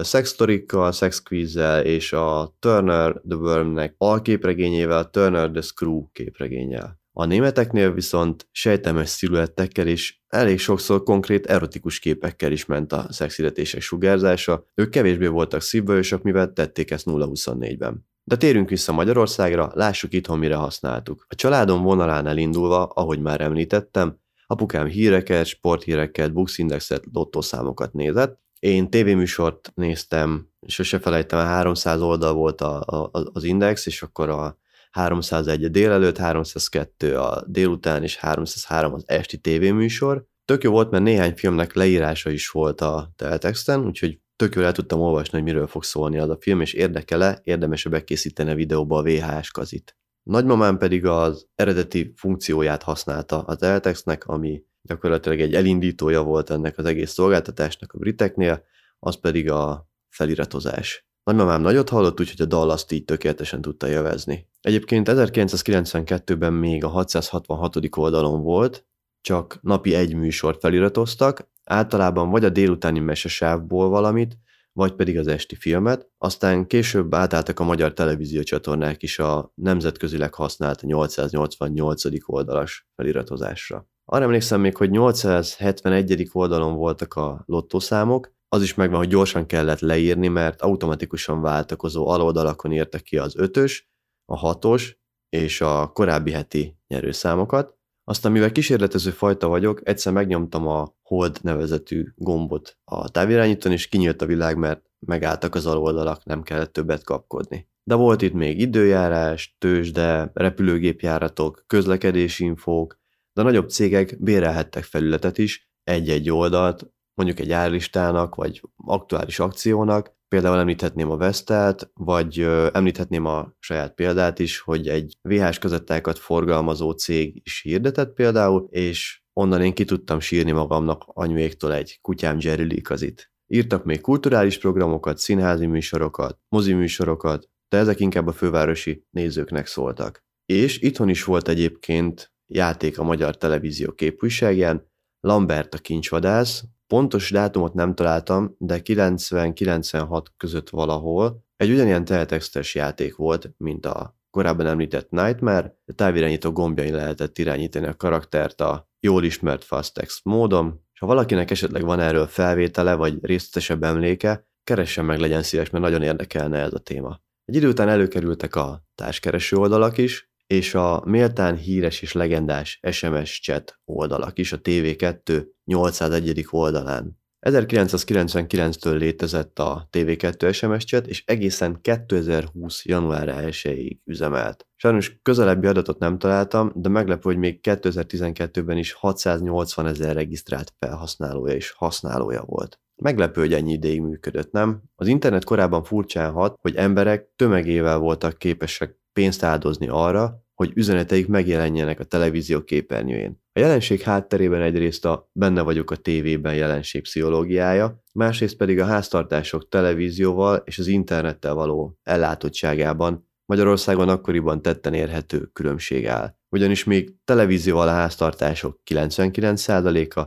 szextorikkal, 0.00 0.92
szexquizzel 0.92 1.84
és 1.84 2.12
a 2.12 2.56
Turner 2.58 3.20
the 3.28 3.36
Wormnek 3.36 3.94
alképregényével, 3.98 5.10
Turner 5.10 5.50
the 5.50 5.60
Screw 5.60 6.10
képregényel. 6.12 7.01
A 7.12 7.24
németeknél 7.24 7.92
viszont 7.92 8.48
sejtemes 8.50 9.08
sziluettekkel 9.08 9.86
és 9.86 10.16
elég 10.28 10.58
sokszor 10.58 11.02
konkrét 11.02 11.46
erotikus 11.46 11.98
képekkel 11.98 12.52
is 12.52 12.66
ment 12.66 12.92
a 12.92 13.06
szexidetések 13.10 13.80
sugárzása, 13.80 14.64
ők 14.74 14.90
kevésbé 14.90 15.26
voltak 15.26 15.60
szívbősök, 15.60 16.22
mivel 16.22 16.52
tették 16.52 16.90
ezt 16.90 17.06
0-24-ben. 17.10 18.06
De 18.24 18.36
térjünk 18.36 18.68
vissza 18.68 18.92
Magyarországra, 18.92 19.70
lássuk 19.74 20.12
itthon 20.12 20.38
mire 20.38 20.54
használtuk. 20.54 21.26
A 21.28 21.34
családom 21.34 21.82
vonalán 21.82 22.26
elindulva, 22.26 22.84
ahogy 22.84 23.20
már 23.20 23.40
említettem, 23.40 24.20
apukám 24.46 24.86
híreket, 24.86 25.46
sporthíreket, 25.46 26.32
buxindexet, 26.32 27.04
lottószámokat 27.12 27.92
nézett, 27.92 28.40
én 28.58 28.90
tévéműsort 28.90 29.72
néztem, 29.74 30.48
sose 30.66 30.98
felejtem, 30.98 31.38
300 31.38 32.00
oldal 32.00 32.32
volt 32.32 32.60
a, 32.60 32.80
a, 32.80 33.10
az 33.32 33.44
index, 33.44 33.86
és 33.86 34.02
akkor 34.02 34.28
a 34.28 34.58
301 34.92 35.64
a 35.64 35.68
délelőtt, 35.68 36.16
302 36.16 37.16
a 37.16 37.44
délután, 37.46 38.02
és 38.02 38.16
303 38.16 38.94
az 38.94 39.02
esti 39.06 39.38
tévéműsor. 39.38 40.24
Tök 40.44 40.62
jó 40.62 40.70
volt, 40.70 40.90
mert 40.90 41.04
néhány 41.04 41.34
filmnek 41.36 41.74
leírása 41.74 42.30
is 42.30 42.48
volt 42.48 42.80
a 42.80 43.12
teltexten, 43.16 43.86
úgyhogy 43.86 44.20
tök 44.36 44.54
jól 44.54 44.64
el 44.64 44.72
tudtam 44.72 45.00
olvasni, 45.00 45.38
hogy 45.38 45.52
miről 45.52 45.66
fog 45.66 45.84
szólni 45.84 46.18
az 46.18 46.28
a 46.28 46.38
film, 46.40 46.60
és 46.60 46.72
érdekele, 46.72 47.40
érdemes 47.42 47.84
bekészíteni 47.84 48.50
a 48.50 48.54
videóba 48.54 48.98
a 48.98 49.02
VHS 49.02 49.50
kazit. 49.50 49.96
Nagymamám 50.22 50.78
pedig 50.78 51.06
az 51.06 51.46
eredeti 51.54 52.12
funkcióját 52.16 52.82
használta 52.82 53.40
az 53.40 53.56
teltexnek, 53.56 54.26
ami 54.26 54.62
gyakorlatilag 54.82 55.40
egy 55.40 55.54
elindítója 55.54 56.22
volt 56.22 56.50
ennek 56.50 56.78
az 56.78 56.84
egész 56.84 57.10
szolgáltatásnak 57.10 57.92
a 57.92 57.98
briteknél, 57.98 58.64
az 58.98 59.20
pedig 59.20 59.50
a 59.50 59.88
feliratozás. 60.08 61.06
Nagymamám 61.24 61.60
nagyot 61.60 61.88
hallott, 61.88 62.20
úgyhogy 62.20 62.40
a 62.40 62.44
dallas 62.44 62.84
így 62.90 63.04
tökéletesen 63.04 63.60
tudta 63.60 63.86
jövezni. 63.86 64.48
Egyébként 64.60 65.08
1992-ben 65.10 66.52
még 66.52 66.84
a 66.84 66.88
666. 66.88 67.76
oldalon 67.96 68.42
volt, 68.42 68.86
csak 69.20 69.58
napi 69.60 69.94
egy 69.94 70.14
műsort 70.14 70.60
feliratoztak, 70.60 71.50
általában 71.64 72.30
vagy 72.30 72.44
a 72.44 72.48
délutáni 72.48 72.98
mesesávból 72.98 73.88
valamit, 73.88 74.38
vagy 74.72 74.94
pedig 74.94 75.18
az 75.18 75.26
esti 75.26 75.54
filmet, 75.54 76.08
aztán 76.18 76.66
később 76.66 77.14
átálltak 77.14 77.60
a 77.60 77.64
magyar 77.64 77.92
televízió 77.92 78.42
csatornák 78.42 79.02
is 79.02 79.18
a 79.18 79.52
nemzetközileg 79.54 80.34
használt 80.34 80.82
888. 80.82 82.04
oldalas 82.26 82.88
feliratozásra. 82.94 83.86
Arra 84.04 84.24
emlékszem 84.24 84.60
még, 84.60 84.76
hogy 84.76 84.90
871. 84.90 86.28
oldalon 86.32 86.74
voltak 86.74 87.14
a 87.14 87.42
lottószámok, 87.46 88.32
az 88.54 88.62
is 88.62 88.74
megvan, 88.74 88.98
hogy 88.98 89.08
gyorsan 89.08 89.46
kellett 89.46 89.80
leírni, 89.80 90.28
mert 90.28 90.62
automatikusan 90.62 91.40
váltakozó 91.40 92.08
aloldalakon 92.08 92.72
írta 92.72 92.98
ki 92.98 93.18
az 93.18 93.36
ötös, 93.36 93.90
a 94.24 94.36
hatos 94.36 94.98
és 95.28 95.60
a 95.60 95.86
korábbi 95.92 96.30
heti 96.30 96.76
nyerőszámokat. 96.86 97.76
Aztán, 98.04 98.32
mivel 98.32 98.52
kísérletező 98.52 99.10
fajta 99.10 99.48
vagyok, 99.48 99.80
egyszer 99.88 100.12
megnyomtam 100.12 100.66
a 100.66 100.94
hold 101.02 101.38
nevezetű 101.42 102.06
gombot 102.14 102.78
a 102.84 103.08
távirányítón, 103.08 103.72
és 103.72 103.88
kinyílt 103.88 104.22
a 104.22 104.26
világ, 104.26 104.56
mert 104.56 104.90
megálltak 104.98 105.54
az 105.54 105.66
aloldalak, 105.66 106.24
nem 106.24 106.42
kellett 106.42 106.72
többet 106.72 107.04
kapkodni. 107.04 107.68
De 107.84 107.94
volt 107.94 108.22
itt 108.22 108.32
még 108.32 108.60
időjárás, 108.60 109.56
tőzsde, 109.58 110.30
repülőgépjáratok, 110.34 111.64
közlekedési 111.66 112.44
infók, 112.44 113.00
de 113.32 113.42
nagyobb 113.42 113.68
cégek 113.68 114.22
bérelhettek 114.22 114.84
felületet 114.84 115.38
is, 115.38 115.70
egy-egy 115.82 116.30
oldalt, 116.30 116.92
mondjuk 117.22 117.46
egy 117.46 117.52
árlistának, 117.52 118.34
vagy 118.34 118.62
aktuális 118.76 119.38
akciónak, 119.38 120.12
például 120.28 120.58
említhetném 120.58 121.10
a 121.10 121.16
Vestelt, 121.16 121.90
vagy 121.94 122.40
említhetném 122.72 123.26
a 123.26 123.52
saját 123.58 123.94
példát 123.94 124.38
is, 124.38 124.60
hogy 124.60 124.88
egy 124.88 125.16
VHS 125.22 125.58
kazettákat 125.58 126.18
forgalmazó 126.18 126.90
cég 126.90 127.40
is 127.44 127.60
hirdetett 127.62 128.12
például, 128.12 128.66
és 128.70 129.22
onnan 129.32 129.62
én 129.62 129.74
ki 129.74 129.84
tudtam 129.84 130.20
sírni 130.20 130.50
magamnak 130.50 131.02
anyuéktól 131.06 131.74
egy 131.74 131.98
kutyám 132.00 132.36
Jerry 132.40 132.66
Lee 132.66 133.14
Írtak 133.46 133.84
még 133.84 134.00
kulturális 134.00 134.58
programokat, 134.58 135.18
színházi 135.18 135.66
műsorokat, 135.66 136.38
mozi 136.48 136.72
műsorokat, 136.72 137.48
de 137.68 137.78
ezek 137.78 138.00
inkább 138.00 138.26
a 138.26 138.32
fővárosi 138.32 139.06
nézőknek 139.10 139.66
szóltak. 139.66 140.24
És 140.46 140.78
itthon 140.78 141.08
is 141.08 141.24
volt 141.24 141.48
egyébként 141.48 142.32
játék 142.46 142.98
a 142.98 143.02
magyar 143.02 143.36
televízió 143.36 143.92
képviseljen, 143.92 144.90
Lambert 145.26 145.74
a 145.74 145.78
kincsvadász, 145.78 146.64
pontos 146.92 147.30
dátumot 147.30 147.74
nem 147.74 147.94
találtam, 147.94 148.54
de 148.58 148.80
90-96 148.84 150.24
között 150.36 150.68
valahol 150.70 151.44
egy 151.56 151.70
ugyanilyen 151.70 152.04
teletextes 152.04 152.74
játék 152.74 153.16
volt, 153.16 153.50
mint 153.56 153.86
a 153.86 154.16
korábban 154.30 154.66
említett 154.66 155.10
Nightmare, 155.10 155.76
de 155.84 155.92
távirányító 155.92 156.50
gombjain 156.50 156.94
lehetett 156.94 157.38
irányítani 157.38 157.86
a 157.86 157.96
karaktert 157.96 158.60
a 158.60 158.88
jól 159.00 159.24
ismert 159.24 159.64
fast 159.64 159.94
text 159.94 160.24
módon, 160.24 160.80
és 160.92 160.98
ha 160.98 161.06
valakinek 161.06 161.50
esetleg 161.50 161.84
van 161.84 162.00
erről 162.00 162.26
felvétele 162.26 162.94
vagy 162.94 163.18
részletesebb 163.24 163.82
emléke, 163.82 164.46
keressen 164.64 165.04
meg 165.04 165.18
legyen 165.18 165.42
szíves, 165.42 165.70
mert 165.70 165.84
nagyon 165.84 166.02
érdekelne 166.02 166.58
ez 166.58 166.74
a 166.74 166.78
téma. 166.78 167.20
Egy 167.44 167.54
idő 167.54 167.68
után 167.68 167.88
előkerültek 167.88 168.54
a 168.54 168.84
társkereső 168.94 169.56
oldalak 169.56 169.98
is, 169.98 170.31
és 170.52 170.74
a 170.74 171.02
méltán 171.04 171.56
híres 171.56 172.02
és 172.02 172.12
legendás 172.12 172.80
SMS 172.90 173.40
chat 173.40 173.80
oldalak 173.84 174.38
is 174.38 174.52
a 174.52 174.60
TV2 174.60 175.46
801. 175.64 176.46
oldalán. 176.50 177.20
1999-től 177.46 178.98
létezett 178.98 179.58
a 179.58 179.88
TV2 179.92 180.54
SMS 180.54 180.84
chat, 180.84 181.06
és 181.06 181.24
egészen 181.26 181.78
2020. 181.80 182.84
január 182.84 183.34
1-ig 183.48 183.98
üzemelt. 184.04 184.66
Sajnos 184.76 185.18
közelebbi 185.22 185.66
adatot 185.66 185.98
nem 185.98 186.18
találtam, 186.18 186.72
de 186.74 186.88
meglepő, 186.88 187.20
hogy 187.22 187.38
még 187.38 187.58
2012-ben 187.62 188.78
is 188.78 188.92
680 188.92 189.86
ezer 189.86 190.14
regisztrált 190.14 190.74
felhasználója 190.78 191.54
és 191.54 191.70
használója 191.70 192.42
volt. 192.46 192.80
Meglepő, 193.02 193.40
hogy 193.40 193.52
ennyi 193.52 193.72
ideig 193.72 194.00
működött, 194.00 194.52
nem? 194.52 194.82
Az 194.94 195.06
internet 195.06 195.44
korábban 195.44 195.84
furcsán 195.84 196.32
hat, 196.32 196.58
hogy 196.60 196.76
emberek 196.76 197.32
tömegével 197.36 197.98
voltak 197.98 198.38
képesek 198.38 199.00
pénzt 199.12 199.42
áldozni 199.42 199.88
arra, 199.88 200.41
hogy 200.62 200.72
üzeneteik 200.74 201.28
megjelenjenek 201.28 202.00
a 202.00 202.04
televízió 202.04 202.64
képernyőjén. 202.64 203.40
A 203.52 203.58
jelenség 203.58 204.00
hátterében 204.00 204.62
egyrészt 204.62 205.04
a 205.04 205.30
benne 205.32 205.62
vagyok 205.62 205.90
a 205.90 205.96
tévében 205.96 206.54
jelenség 206.54 207.02
pszichológiája, 207.02 208.02
másrészt 208.12 208.56
pedig 208.56 208.80
a 208.80 208.84
háztartások 208.84 209.68
televízióval 209.68 210.62
és 210.64 210.78
az 210.78 210.86
internettel 210.86 211.54
való 211.54 211.98
ellátottságában 212.02 213.28
Magyarországon 213.44 214.08
akkoriban 214.08 214.62
tetten 214.62 214.94
érhető 214.94 215.50
különbség 215.52 216.06
áll. 216.06 216.36
Ugyanis 216.48 216.84
még 216.84 217.14
televízióval 217.24 217.88
a 217.88 217.92
háztartások 217.92 218.80
99%-a, 218.90 220.22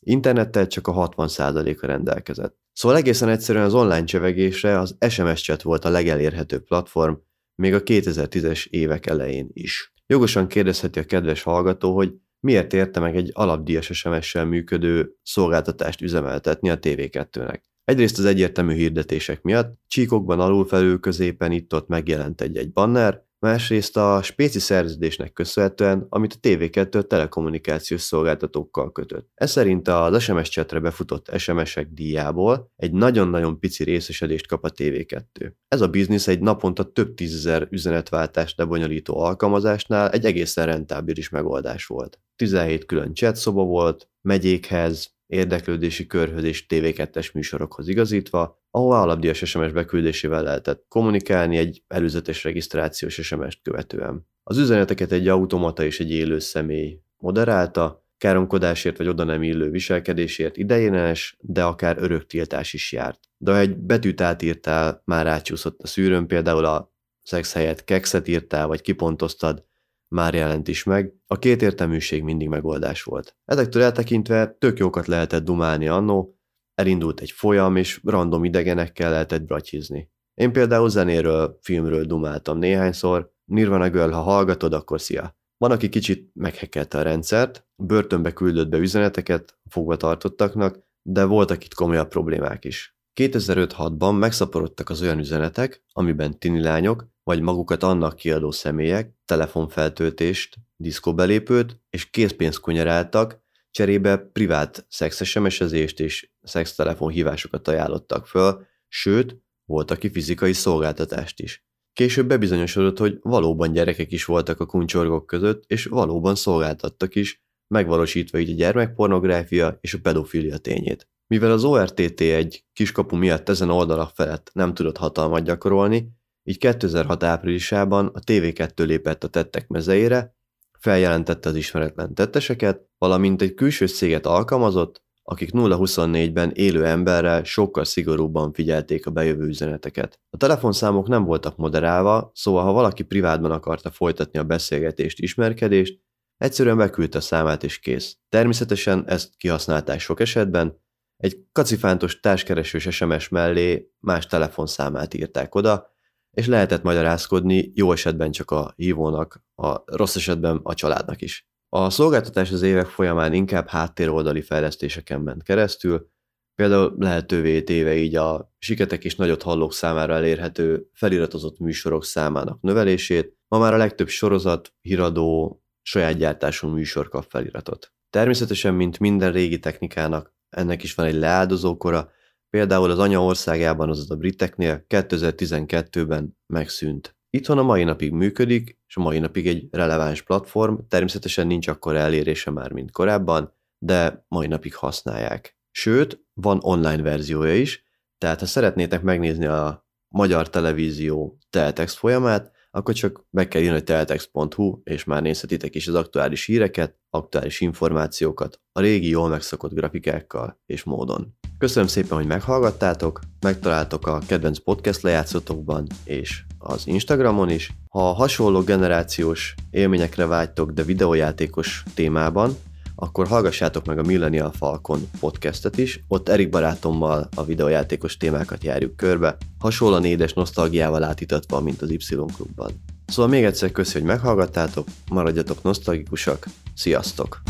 internettel 0.00 0.66
csak 0.66 0.86
a 0.86 1.08
60%-a 1.08 1.86
rendelkezett. 1.86 2.58
Szóval 2.72 2.96
egészen 2.96 3.28
egyszerűen 3.28 3.64
az 3.64 3.74
online 3.74 4.04
csevegésre 4.04 4.78
az 4.78 4.96
SMS 5.08 5.42
chat 5.42 5.62
volt 5.62 5.84
a 5.84 5.90
legelérhetőbb 5.90 6.64
platform, 6.64 7.12
még 7.60 7.74
a 7.74 7.82
2010-es 7.82 8.66
évek 8.66 9.06
elején 9.06 9.48
is. 9.52 9.92
Jogosan 10.06 10.46
kérdezheti 10.46 10.98
a 10.98 11.04
kedves 11.04 11.42
hallgató, 11.42 11.94
hogy 11.94 12.14
miért 12.40 12.72
érte 12.72 13.00
meg 13.00 13.16
egy 13.16 13.30
alapdíjas 13.32 13.90
SMS-sel 13.92 14.44
működő 14.44 15.14
szolgáltatást 15.22 16.00
üzemeltetni 16.00 16.70
a 16.70 16.78
TV2-nek. 16.78 17.60
Egyrészt 17.84 18.18
az 18.18 18.24
egyértelmű 18.24 18.74
hirdetések 18.74 19.42
miatt, 19.42 19.78
csíkokban 19.86 20.40
alulfelül 20.40 21.00
középen 21.00 21.52
itt-ott 21.52 21.88
megjelent 21.88 22.40
egy-egy 22.40 22.72
banner, 22.72 23.24
másrészt 23.40 23.96
a 23.96 24.22
spéci 24.22 24.58
szerződésnek 24.58 25.32
köszönhetően, 25.32 26.06
amit 26.08 26.32
a 26.32 26.48
TV2 26.48 27.06
telekommunikációs 27.06 28.00
szolgáltatókkal 28.00 28.92
kötött. 28.92 29.30
Ez 29.34 29.50
szerint 29.50 29.88
az 29.88 30.22
SMS 30.22 30.48
csetre 30.48 30.80
befutott 30.80 31.38
SMS-ek 31.38 31.88
díjából 31.92 32.72
egy 32.76 32.92
nagyon-nagyon 32.92 33.58
pici 33.58 33.84
részesedést 33.84 34.46
kap 34.46 34.64
a 34.64 34.70
TV2. 34.70 35.52
Ez 35.68 35.80
a 35.80 35.88
biznisz 35.88 36.28
egy 36.28 36.40
naponta 36.40 36.92
több 36.92 37.14
tízezer 37.14 37.68
üzenetváltást 37.70 38.58
lebonyolító 38.58 39.18
alkalmazásnál 39.18 40.10
egy 40.10 40.24
egészen 40.24 40.66
rentábilis 40.66 41.28
megoldás 41.28 41.86
volt. 41.86 42.20
17 42.36 42.84
külön 42.84 43.14
chat 43.14 43.36
szoba 43.36 43.64
volt, 43.64 44.08
megyékhez, 44.20 45.18
érdeklődési 45.30 46.06
körhöz 46.06 46.44
és 46.44 46.66
TV2-es 46.68 47.32
műsorokhoz 47.32 47.88
igazítva, 47.88 48.62
ahová 48.70 49.00
alapdíjas 49.02 49.38
SMS 49.38 49.72
beküldésével 49.72 50.42
lehetett 50.42 50.84
kommunikálni 50.88 51.56
egy 51.56 51.82
előzetes 51.88 52.44
regisztrációs 52.44 53.14
SMS-t 53.14 53.62
követően. 53.62 54.26
Az 54.42 54.58
üzeneteket 54.58 55.12
egy 55.12 55.28
automata 55.28 55.84
és 55.84 56.00
egy 56.00 56.10
élő 56.10 56.38
személy 56.38 57.00
moderálta, 57.16 58.04
káromkodásért 58.18 58.96
vagy 58.96 59.08
oda 59.08 59.24
nem 59.24 59.42
illő 59.42 59.70
viselkedésért 59.70 60.56
idejénes, 60.56 61.36
de 61.40 61.64
akár 61.64 61.96
örök 61.98 62.26
tiltás 62.26 62.72
is 62.72 62.92
járt. 62.92 63.20
De 63.36 63.52
ha 63.52 63.58
egy 63.58 63.76
betűt 63.76 64.20
átírtál, 64.20 65.02
már 65.04 65.26
átcsúszott 65.26 65.80
a 65.82 65.86
szűrőn, 65.86 66.26
például 66.26 66.64
a 66.64 66.94
szex 67.22 67.52
helyett 67.52 67.84
kekszet 67.84 68.28
írtál, 68.28 68.66
vagy 68.66 68.80
kipontoztad, 68.80 69.68
már 70.14 70.34
jelent 70.34 70.68
is 70.68 70.84
meg, 70.84 71.14
a 71.26 71.38
két 71.38 71.62
értelműség 71.62 72.22
mindig 72.22 72.48
megoldás 72.48 73.02
volt. 73.02 73.36
Ezektől 73.44 73.82
eltekintve 73.82 74.56
tök 74.58 74.78
jókat 74.78 75.06
lehetett 75.06 75.44
dumálni 75.44 75.88
annó, 75.88 76.38
elindult 76.74 77.20
egy 77.20 77.30
folyam, 77.30 77.76
és 77.76 78.00
random 78.04 78.44
idegenekkel 78.44 79.10
lehetett 79.10 79.42
bracsizni. 79.42 80.10
Én 80.34 80.52
például 80.52 80.88
zenéről, 80.88 81.58
filmről 81.60 82.04
dumáltam 82.04 82.58
néhányszor, 82.58 83.32
Nirvana 83.44 83.90
Girl, 83.90 84.10
ha 84.10 84.20
hallgatod, 84.20 84.72
akkor 84.72 85.00
szia! 85.00 85.38
Van, 85.56 85.70
aki 85.70 85.88
kicsit 85.88 86.30
meghekkelte 86.34 86.98
a 86.98 87.02
rendszert, 87.02 87.66
börtönbe 87.76 88.32
küldött 88.32 88.68
be 88.68 88.78
üzeneteket 88.78 89.58
fogva 89.70 89.96
tartottaknak, 89.96 90.78
de 91.02 91.24
voltak 91.24 91.64
itt 91.64 91.74
komolyabb 91.74 92.08
problémák 92.08 92.64
is. 92.64 92.98
2005-6-ban 93.20 94.18
megszaporodtak 94.18 94.90
az 94.90 95.02
olyan 95.02 95.18
üzenetek, 95.18 95.84
amiben 95.92 96.38
tini 96.38 96.62
lányok, 96.62 97.09
vagy 97.22 97.40
magukat 97.40 97.82
annak 97.82 98.16
kiadó 98.16 98.50
személyek 98.50 99.14
telefonfeltöltést, 99.24 100.56
diszkóbelépőt 100.76 101.80
és 101.90 102.10
készpénzt 102.10 102.60
kunyeráltak, 102.60 103.42
cserébe 103.70 104.16
privát 104.16 104.86
szexesemesezést 104.88 106.00
és 106.00 106.30
szextelefon 106.42 107.10
hívásokat 107.10 107.68
ajánlottak 107.68 108.26
föl, 108.26 108.66
sőt, 108.88 109.36
volt 109.64 109.90
aki 109.90 110.10
fizikai 110.10 110.52
szolgáltatást 110.52 111.40
is. 111.40 111.64
Később 111.92 112.26
bebizonyosodott, 112.26 112.98
hogy 112.98 113.18
valóban 113.22 113.72
gyerekek 113.72 114.12
is 114.12 114.24
voltak 114.24 114.60
a 114.60 114.66
kuncsorgok 114.66 115.26
között, 115.26 115.64
és 115.66 115.84
valóban 115.84 116.34
szolgáltattak 116.34 117.14
is, 117.14 117.44
megvalósítva 117.66 118.38
így 118.38 118.50
a 118.50 118.54
gyermekpornográfia 118.54 119.78
és 119.80 119.94
a 119.94 120.00
pedofilia 120.02 120.58
tényét. 120.58 121.08
Mivel 121.26 121.50
az 121.50 121.64
ORTT 121.64 122.20
egy 122.20 122.64
kiskapu 122.72 123.16
miatt 123.16 123.48
ezen 123.48 123.70
oldalak 123.70 124.14
felett 124.14 124.50
nem 124.52 124.74
tudott 124.74 124.96
hatalmat 124.96 125.44
gyakorolni, 125.44 126.08
így 126.42 126.58
2006 126.58 127.22
áprilisában 127.22 128.06
a 128.06 128.20
TV2 128.20 128.86
lépett 128.86 129.24
a 129.24 129.28
tettek 129.28 129.68
mezeire, 129.68 130.34
feljelentette 130.78 131.48
az 131.48 131.54
ismeretlen 131.54 132.14
tetteseket, 132.14 132.88
valamint 132.98 133.42
egy 133.42 133.54
külső 133.54 133.86
céget 133.86 134.26
alkalmazott, 134.26 135.02
akik 135.22 135.50
0-24-ben 135.52 136.50
élő 136.54 136.86
emberrel 136.86 137.44
sokkal 137.44 137.84
szigorúbban 137.84 138.52
figyelték 138.52 139.06
a 139.06 139.10
bejövő 139.10 139.46
üzeneteket. 139.46 140.20
A 140.30 140.36
telefonszámok 140.36 141.08
nem 141.08 141.24
voltak 141.24 141.56
moderálva, 141.56 142.30
szóval 142.34 142.64
ha 142.64 142.72
valaki 142.72 143.02
privátban 143.02 143.50
akarta 143.50 143.90
folytatni 143.90 144.38
a 144.38 144.44
beszélgetést, 144.44 145.18
ismerkedést, 145.18 146.00
egyszerűen 146.36 146.76
beküldte 146.76 147.18
a 147.18 147.20
számát 147.20 147.64
és 147.64 147.78
kész. 147.78 148.16
Természetesen 148.28 149.04
ezt 149.06 149.36
kihasználták 149.36 150.00
sok 150.00 150.20
esetben, 150.20 150.78
egy 151.16 151.44
kacifántos 151.52 152.20
társkeresős 152.20 152.88
SMS 152.90 153.28
mellé 153.28 153.90
más 153.98 154.26
telefonszámát 154.26 155.14
írták 155.14 155.54
oda, 155.54 155.89
és 156.30 156.46
lehetett 156.46 156.82
magyarázkodni 156.82 157.72
jó 157.74 157.92
esetben 157.92 158.30
csak 158.30 158.50
a 158.50 158.72
hívónak, 158.76 159.44
a 159.54 159.96
rossz 159.96 160.16
esetben 160.16 160.60
a 160.62 160.74
családnak 160.74 161.22
is. 161.22 161.48
A 161.68 161.90
szolgáltatás 161.90 162.52
az 162.52 162.62
évek 162.62 162.86
folyamán 162.86 163.32
inkább 163.32 163.68
háttéroldali 163.68 164.42
fejlesztéseken 164.42 165.20
ment 165.20 165.42
keresztül, 165.42 166.10
például 166.54 166.94
lehetővé 166.98 167.62
téve 167.62 167.94
így 167.94 168.16
a 168.16 168.54
siketek 168.58 169.04
és 169.04 169.16
nagyot 169.16 169.42
hallók 169.42 169.72
számára 169.72 170.14
elérhető 170.14 170.88
feliratozott 170.92 171.58
műsorok 171.58 172.04
számának 172.04 172.60
növelését, 172.60 173.36
ma 173.48 173.58
már 173.58 173.74
a 173.74 173.76
legtöbb 173.76 174.08
sorozat, 174.08 174.74
híradó, 174.80 175.62
saját 175.82 176.16
gyártású 176.16 176.68
műsor 176.68 177.08
kap 177.08 177.24
feliratot. 177.28 177.92
Természetesen, 178.10 178.74
mint 178.74 178.98
minden 178.98 179.32
régi 179.32 179.58
technikának, 179.58 180.34
ennek 180.48 180.82
is 180.82 180.94
van 180.94 181.06
egy 181.06 181.14
leáldozókora, 181.14 182.10
például 182.50 182.90
az 182.90 182.98
anyaországában, 182.98 183.88
azaz 183.88 184.10
a 184.10 184.16
briteknél 184.16 184.84
2012-ben 184.88 186.36
megszűnt. 186.46 187.16
Itthon 187.30 187.58
a 187.58 187.62
mai 187.62 187.84
napig 187.84 188.12
működik, 188.12 188.78
és 188.86 188.96
a 188.96 189.00
mai 189.00 189.18
napig 189.18 189.46
egy 189.46 189.68
releváns 189.70 190.22
platform, 190.22 190.74
természetesen 190.88 191.46
nincs 191.46 191.68
akkor 191.68 191.96
elérése 191.96 192.50
már, 192.50 192.72
mint 192.72 192.90
korábban, 192.90 193.54
de 193.78 194.24
mai 194.28 194.46
napig 194.46 194.74
használják. 194.74 195.58
Sőt, 195.70 196.24
van 196.34 196.58
online 196.62 197.02
verziója 197.02 197.54
is, 197.54 197.84
tehát 198.18 198.40
ha 198.40 198.46
szeretnétek 198.46 199.02
megnézni 199.02 199.46
a 199.46 199.88
magyar 200.08 200.48
televízió 200.48 201.38
teletext 201.50 201.96
folyamát, 201.96 202.52
akkor 202.70 202.94
csak 202.94 203.24
meg 203.30 203.48
kell 203.48 203.62
írni 203.62 203.76
a 203.76 203.82
teletext.hu, 203.82 204.80
és 204.84 205.04
már 205.04 205.22
nézhetitek 205.22 205.74
is 205.74 205.88
az 205.88 205.94
aktuális 205.94 206.44
híreket, 206.44 206.98
aktuális 207.10 207.60
információkat, 207.60 208.60
a 208.72 208.80
régi 208.80 209.08
jól 209.08 209.28
megszokott 209.28 209.74
grafikákkal 209.74 210.60
és 210.66 210.84
módon. 210.84 211.38
Köszönöm 211.58 211.88
szépen, 211.88 212.16
hogy 212.16 212.26
meghallgattátok, 212.26 213.20
megtaláltok 213.40 214.06
a 214.06 214.18
kedvenc 214.26 214.58
podcast 214.58 215.02
lejátszatokban 215.02 215.86
és 216.04 216.42
az 216.58 216.86
Instagramon 216.86 217.50
is. 217.50 217.70
Ha 217.88 218.00
hasonló 218.00 218.62
generációs 218.62 219.54
élményekre 219.70 220.26
vágytok, 220.26 220.70
de 220.70 220.82
videójátékos 220.82 221.82
témában, 221.94 222.56
akkor 223.00 223.26
hallgassátok 223.26 223.84
meg 223.84 223.98
a 223.98 224.02
Millennial 224.02 224.52
Falcon 224.52 225.10
podcastet 225.20 225.78
is, 225.78 226.04
ott 226.08 226.28
Erik 226.28 226.50
barátommal 226.50 227.28
a 227.34 227.44
videójátékos 227.44 228.16
témákat 228.16 228.64
járjuk 228.64 228.96
körbe, 228.96 229.36
hasonlóan 229.58 230.04
édes 230.04 230.32
nosztalgiával 230.32 231.04
átítatva, 231.04 231.60
mint 231.60 231.82
az 231.82 231.90
Y 231.90 231.98
klubban. 232.36 232.82
Szóval 233.06 233.30
még 233.30 233.44
egyszer 233.44 233.72
köszi, 233.72 233.92
hogy 233.92 234.06
meghallgattátok, 234.06 234.86
maradjatok 235.10 235.62
nosztalgikusak, 235.62 236.46
sziasztok! 236.74 237.42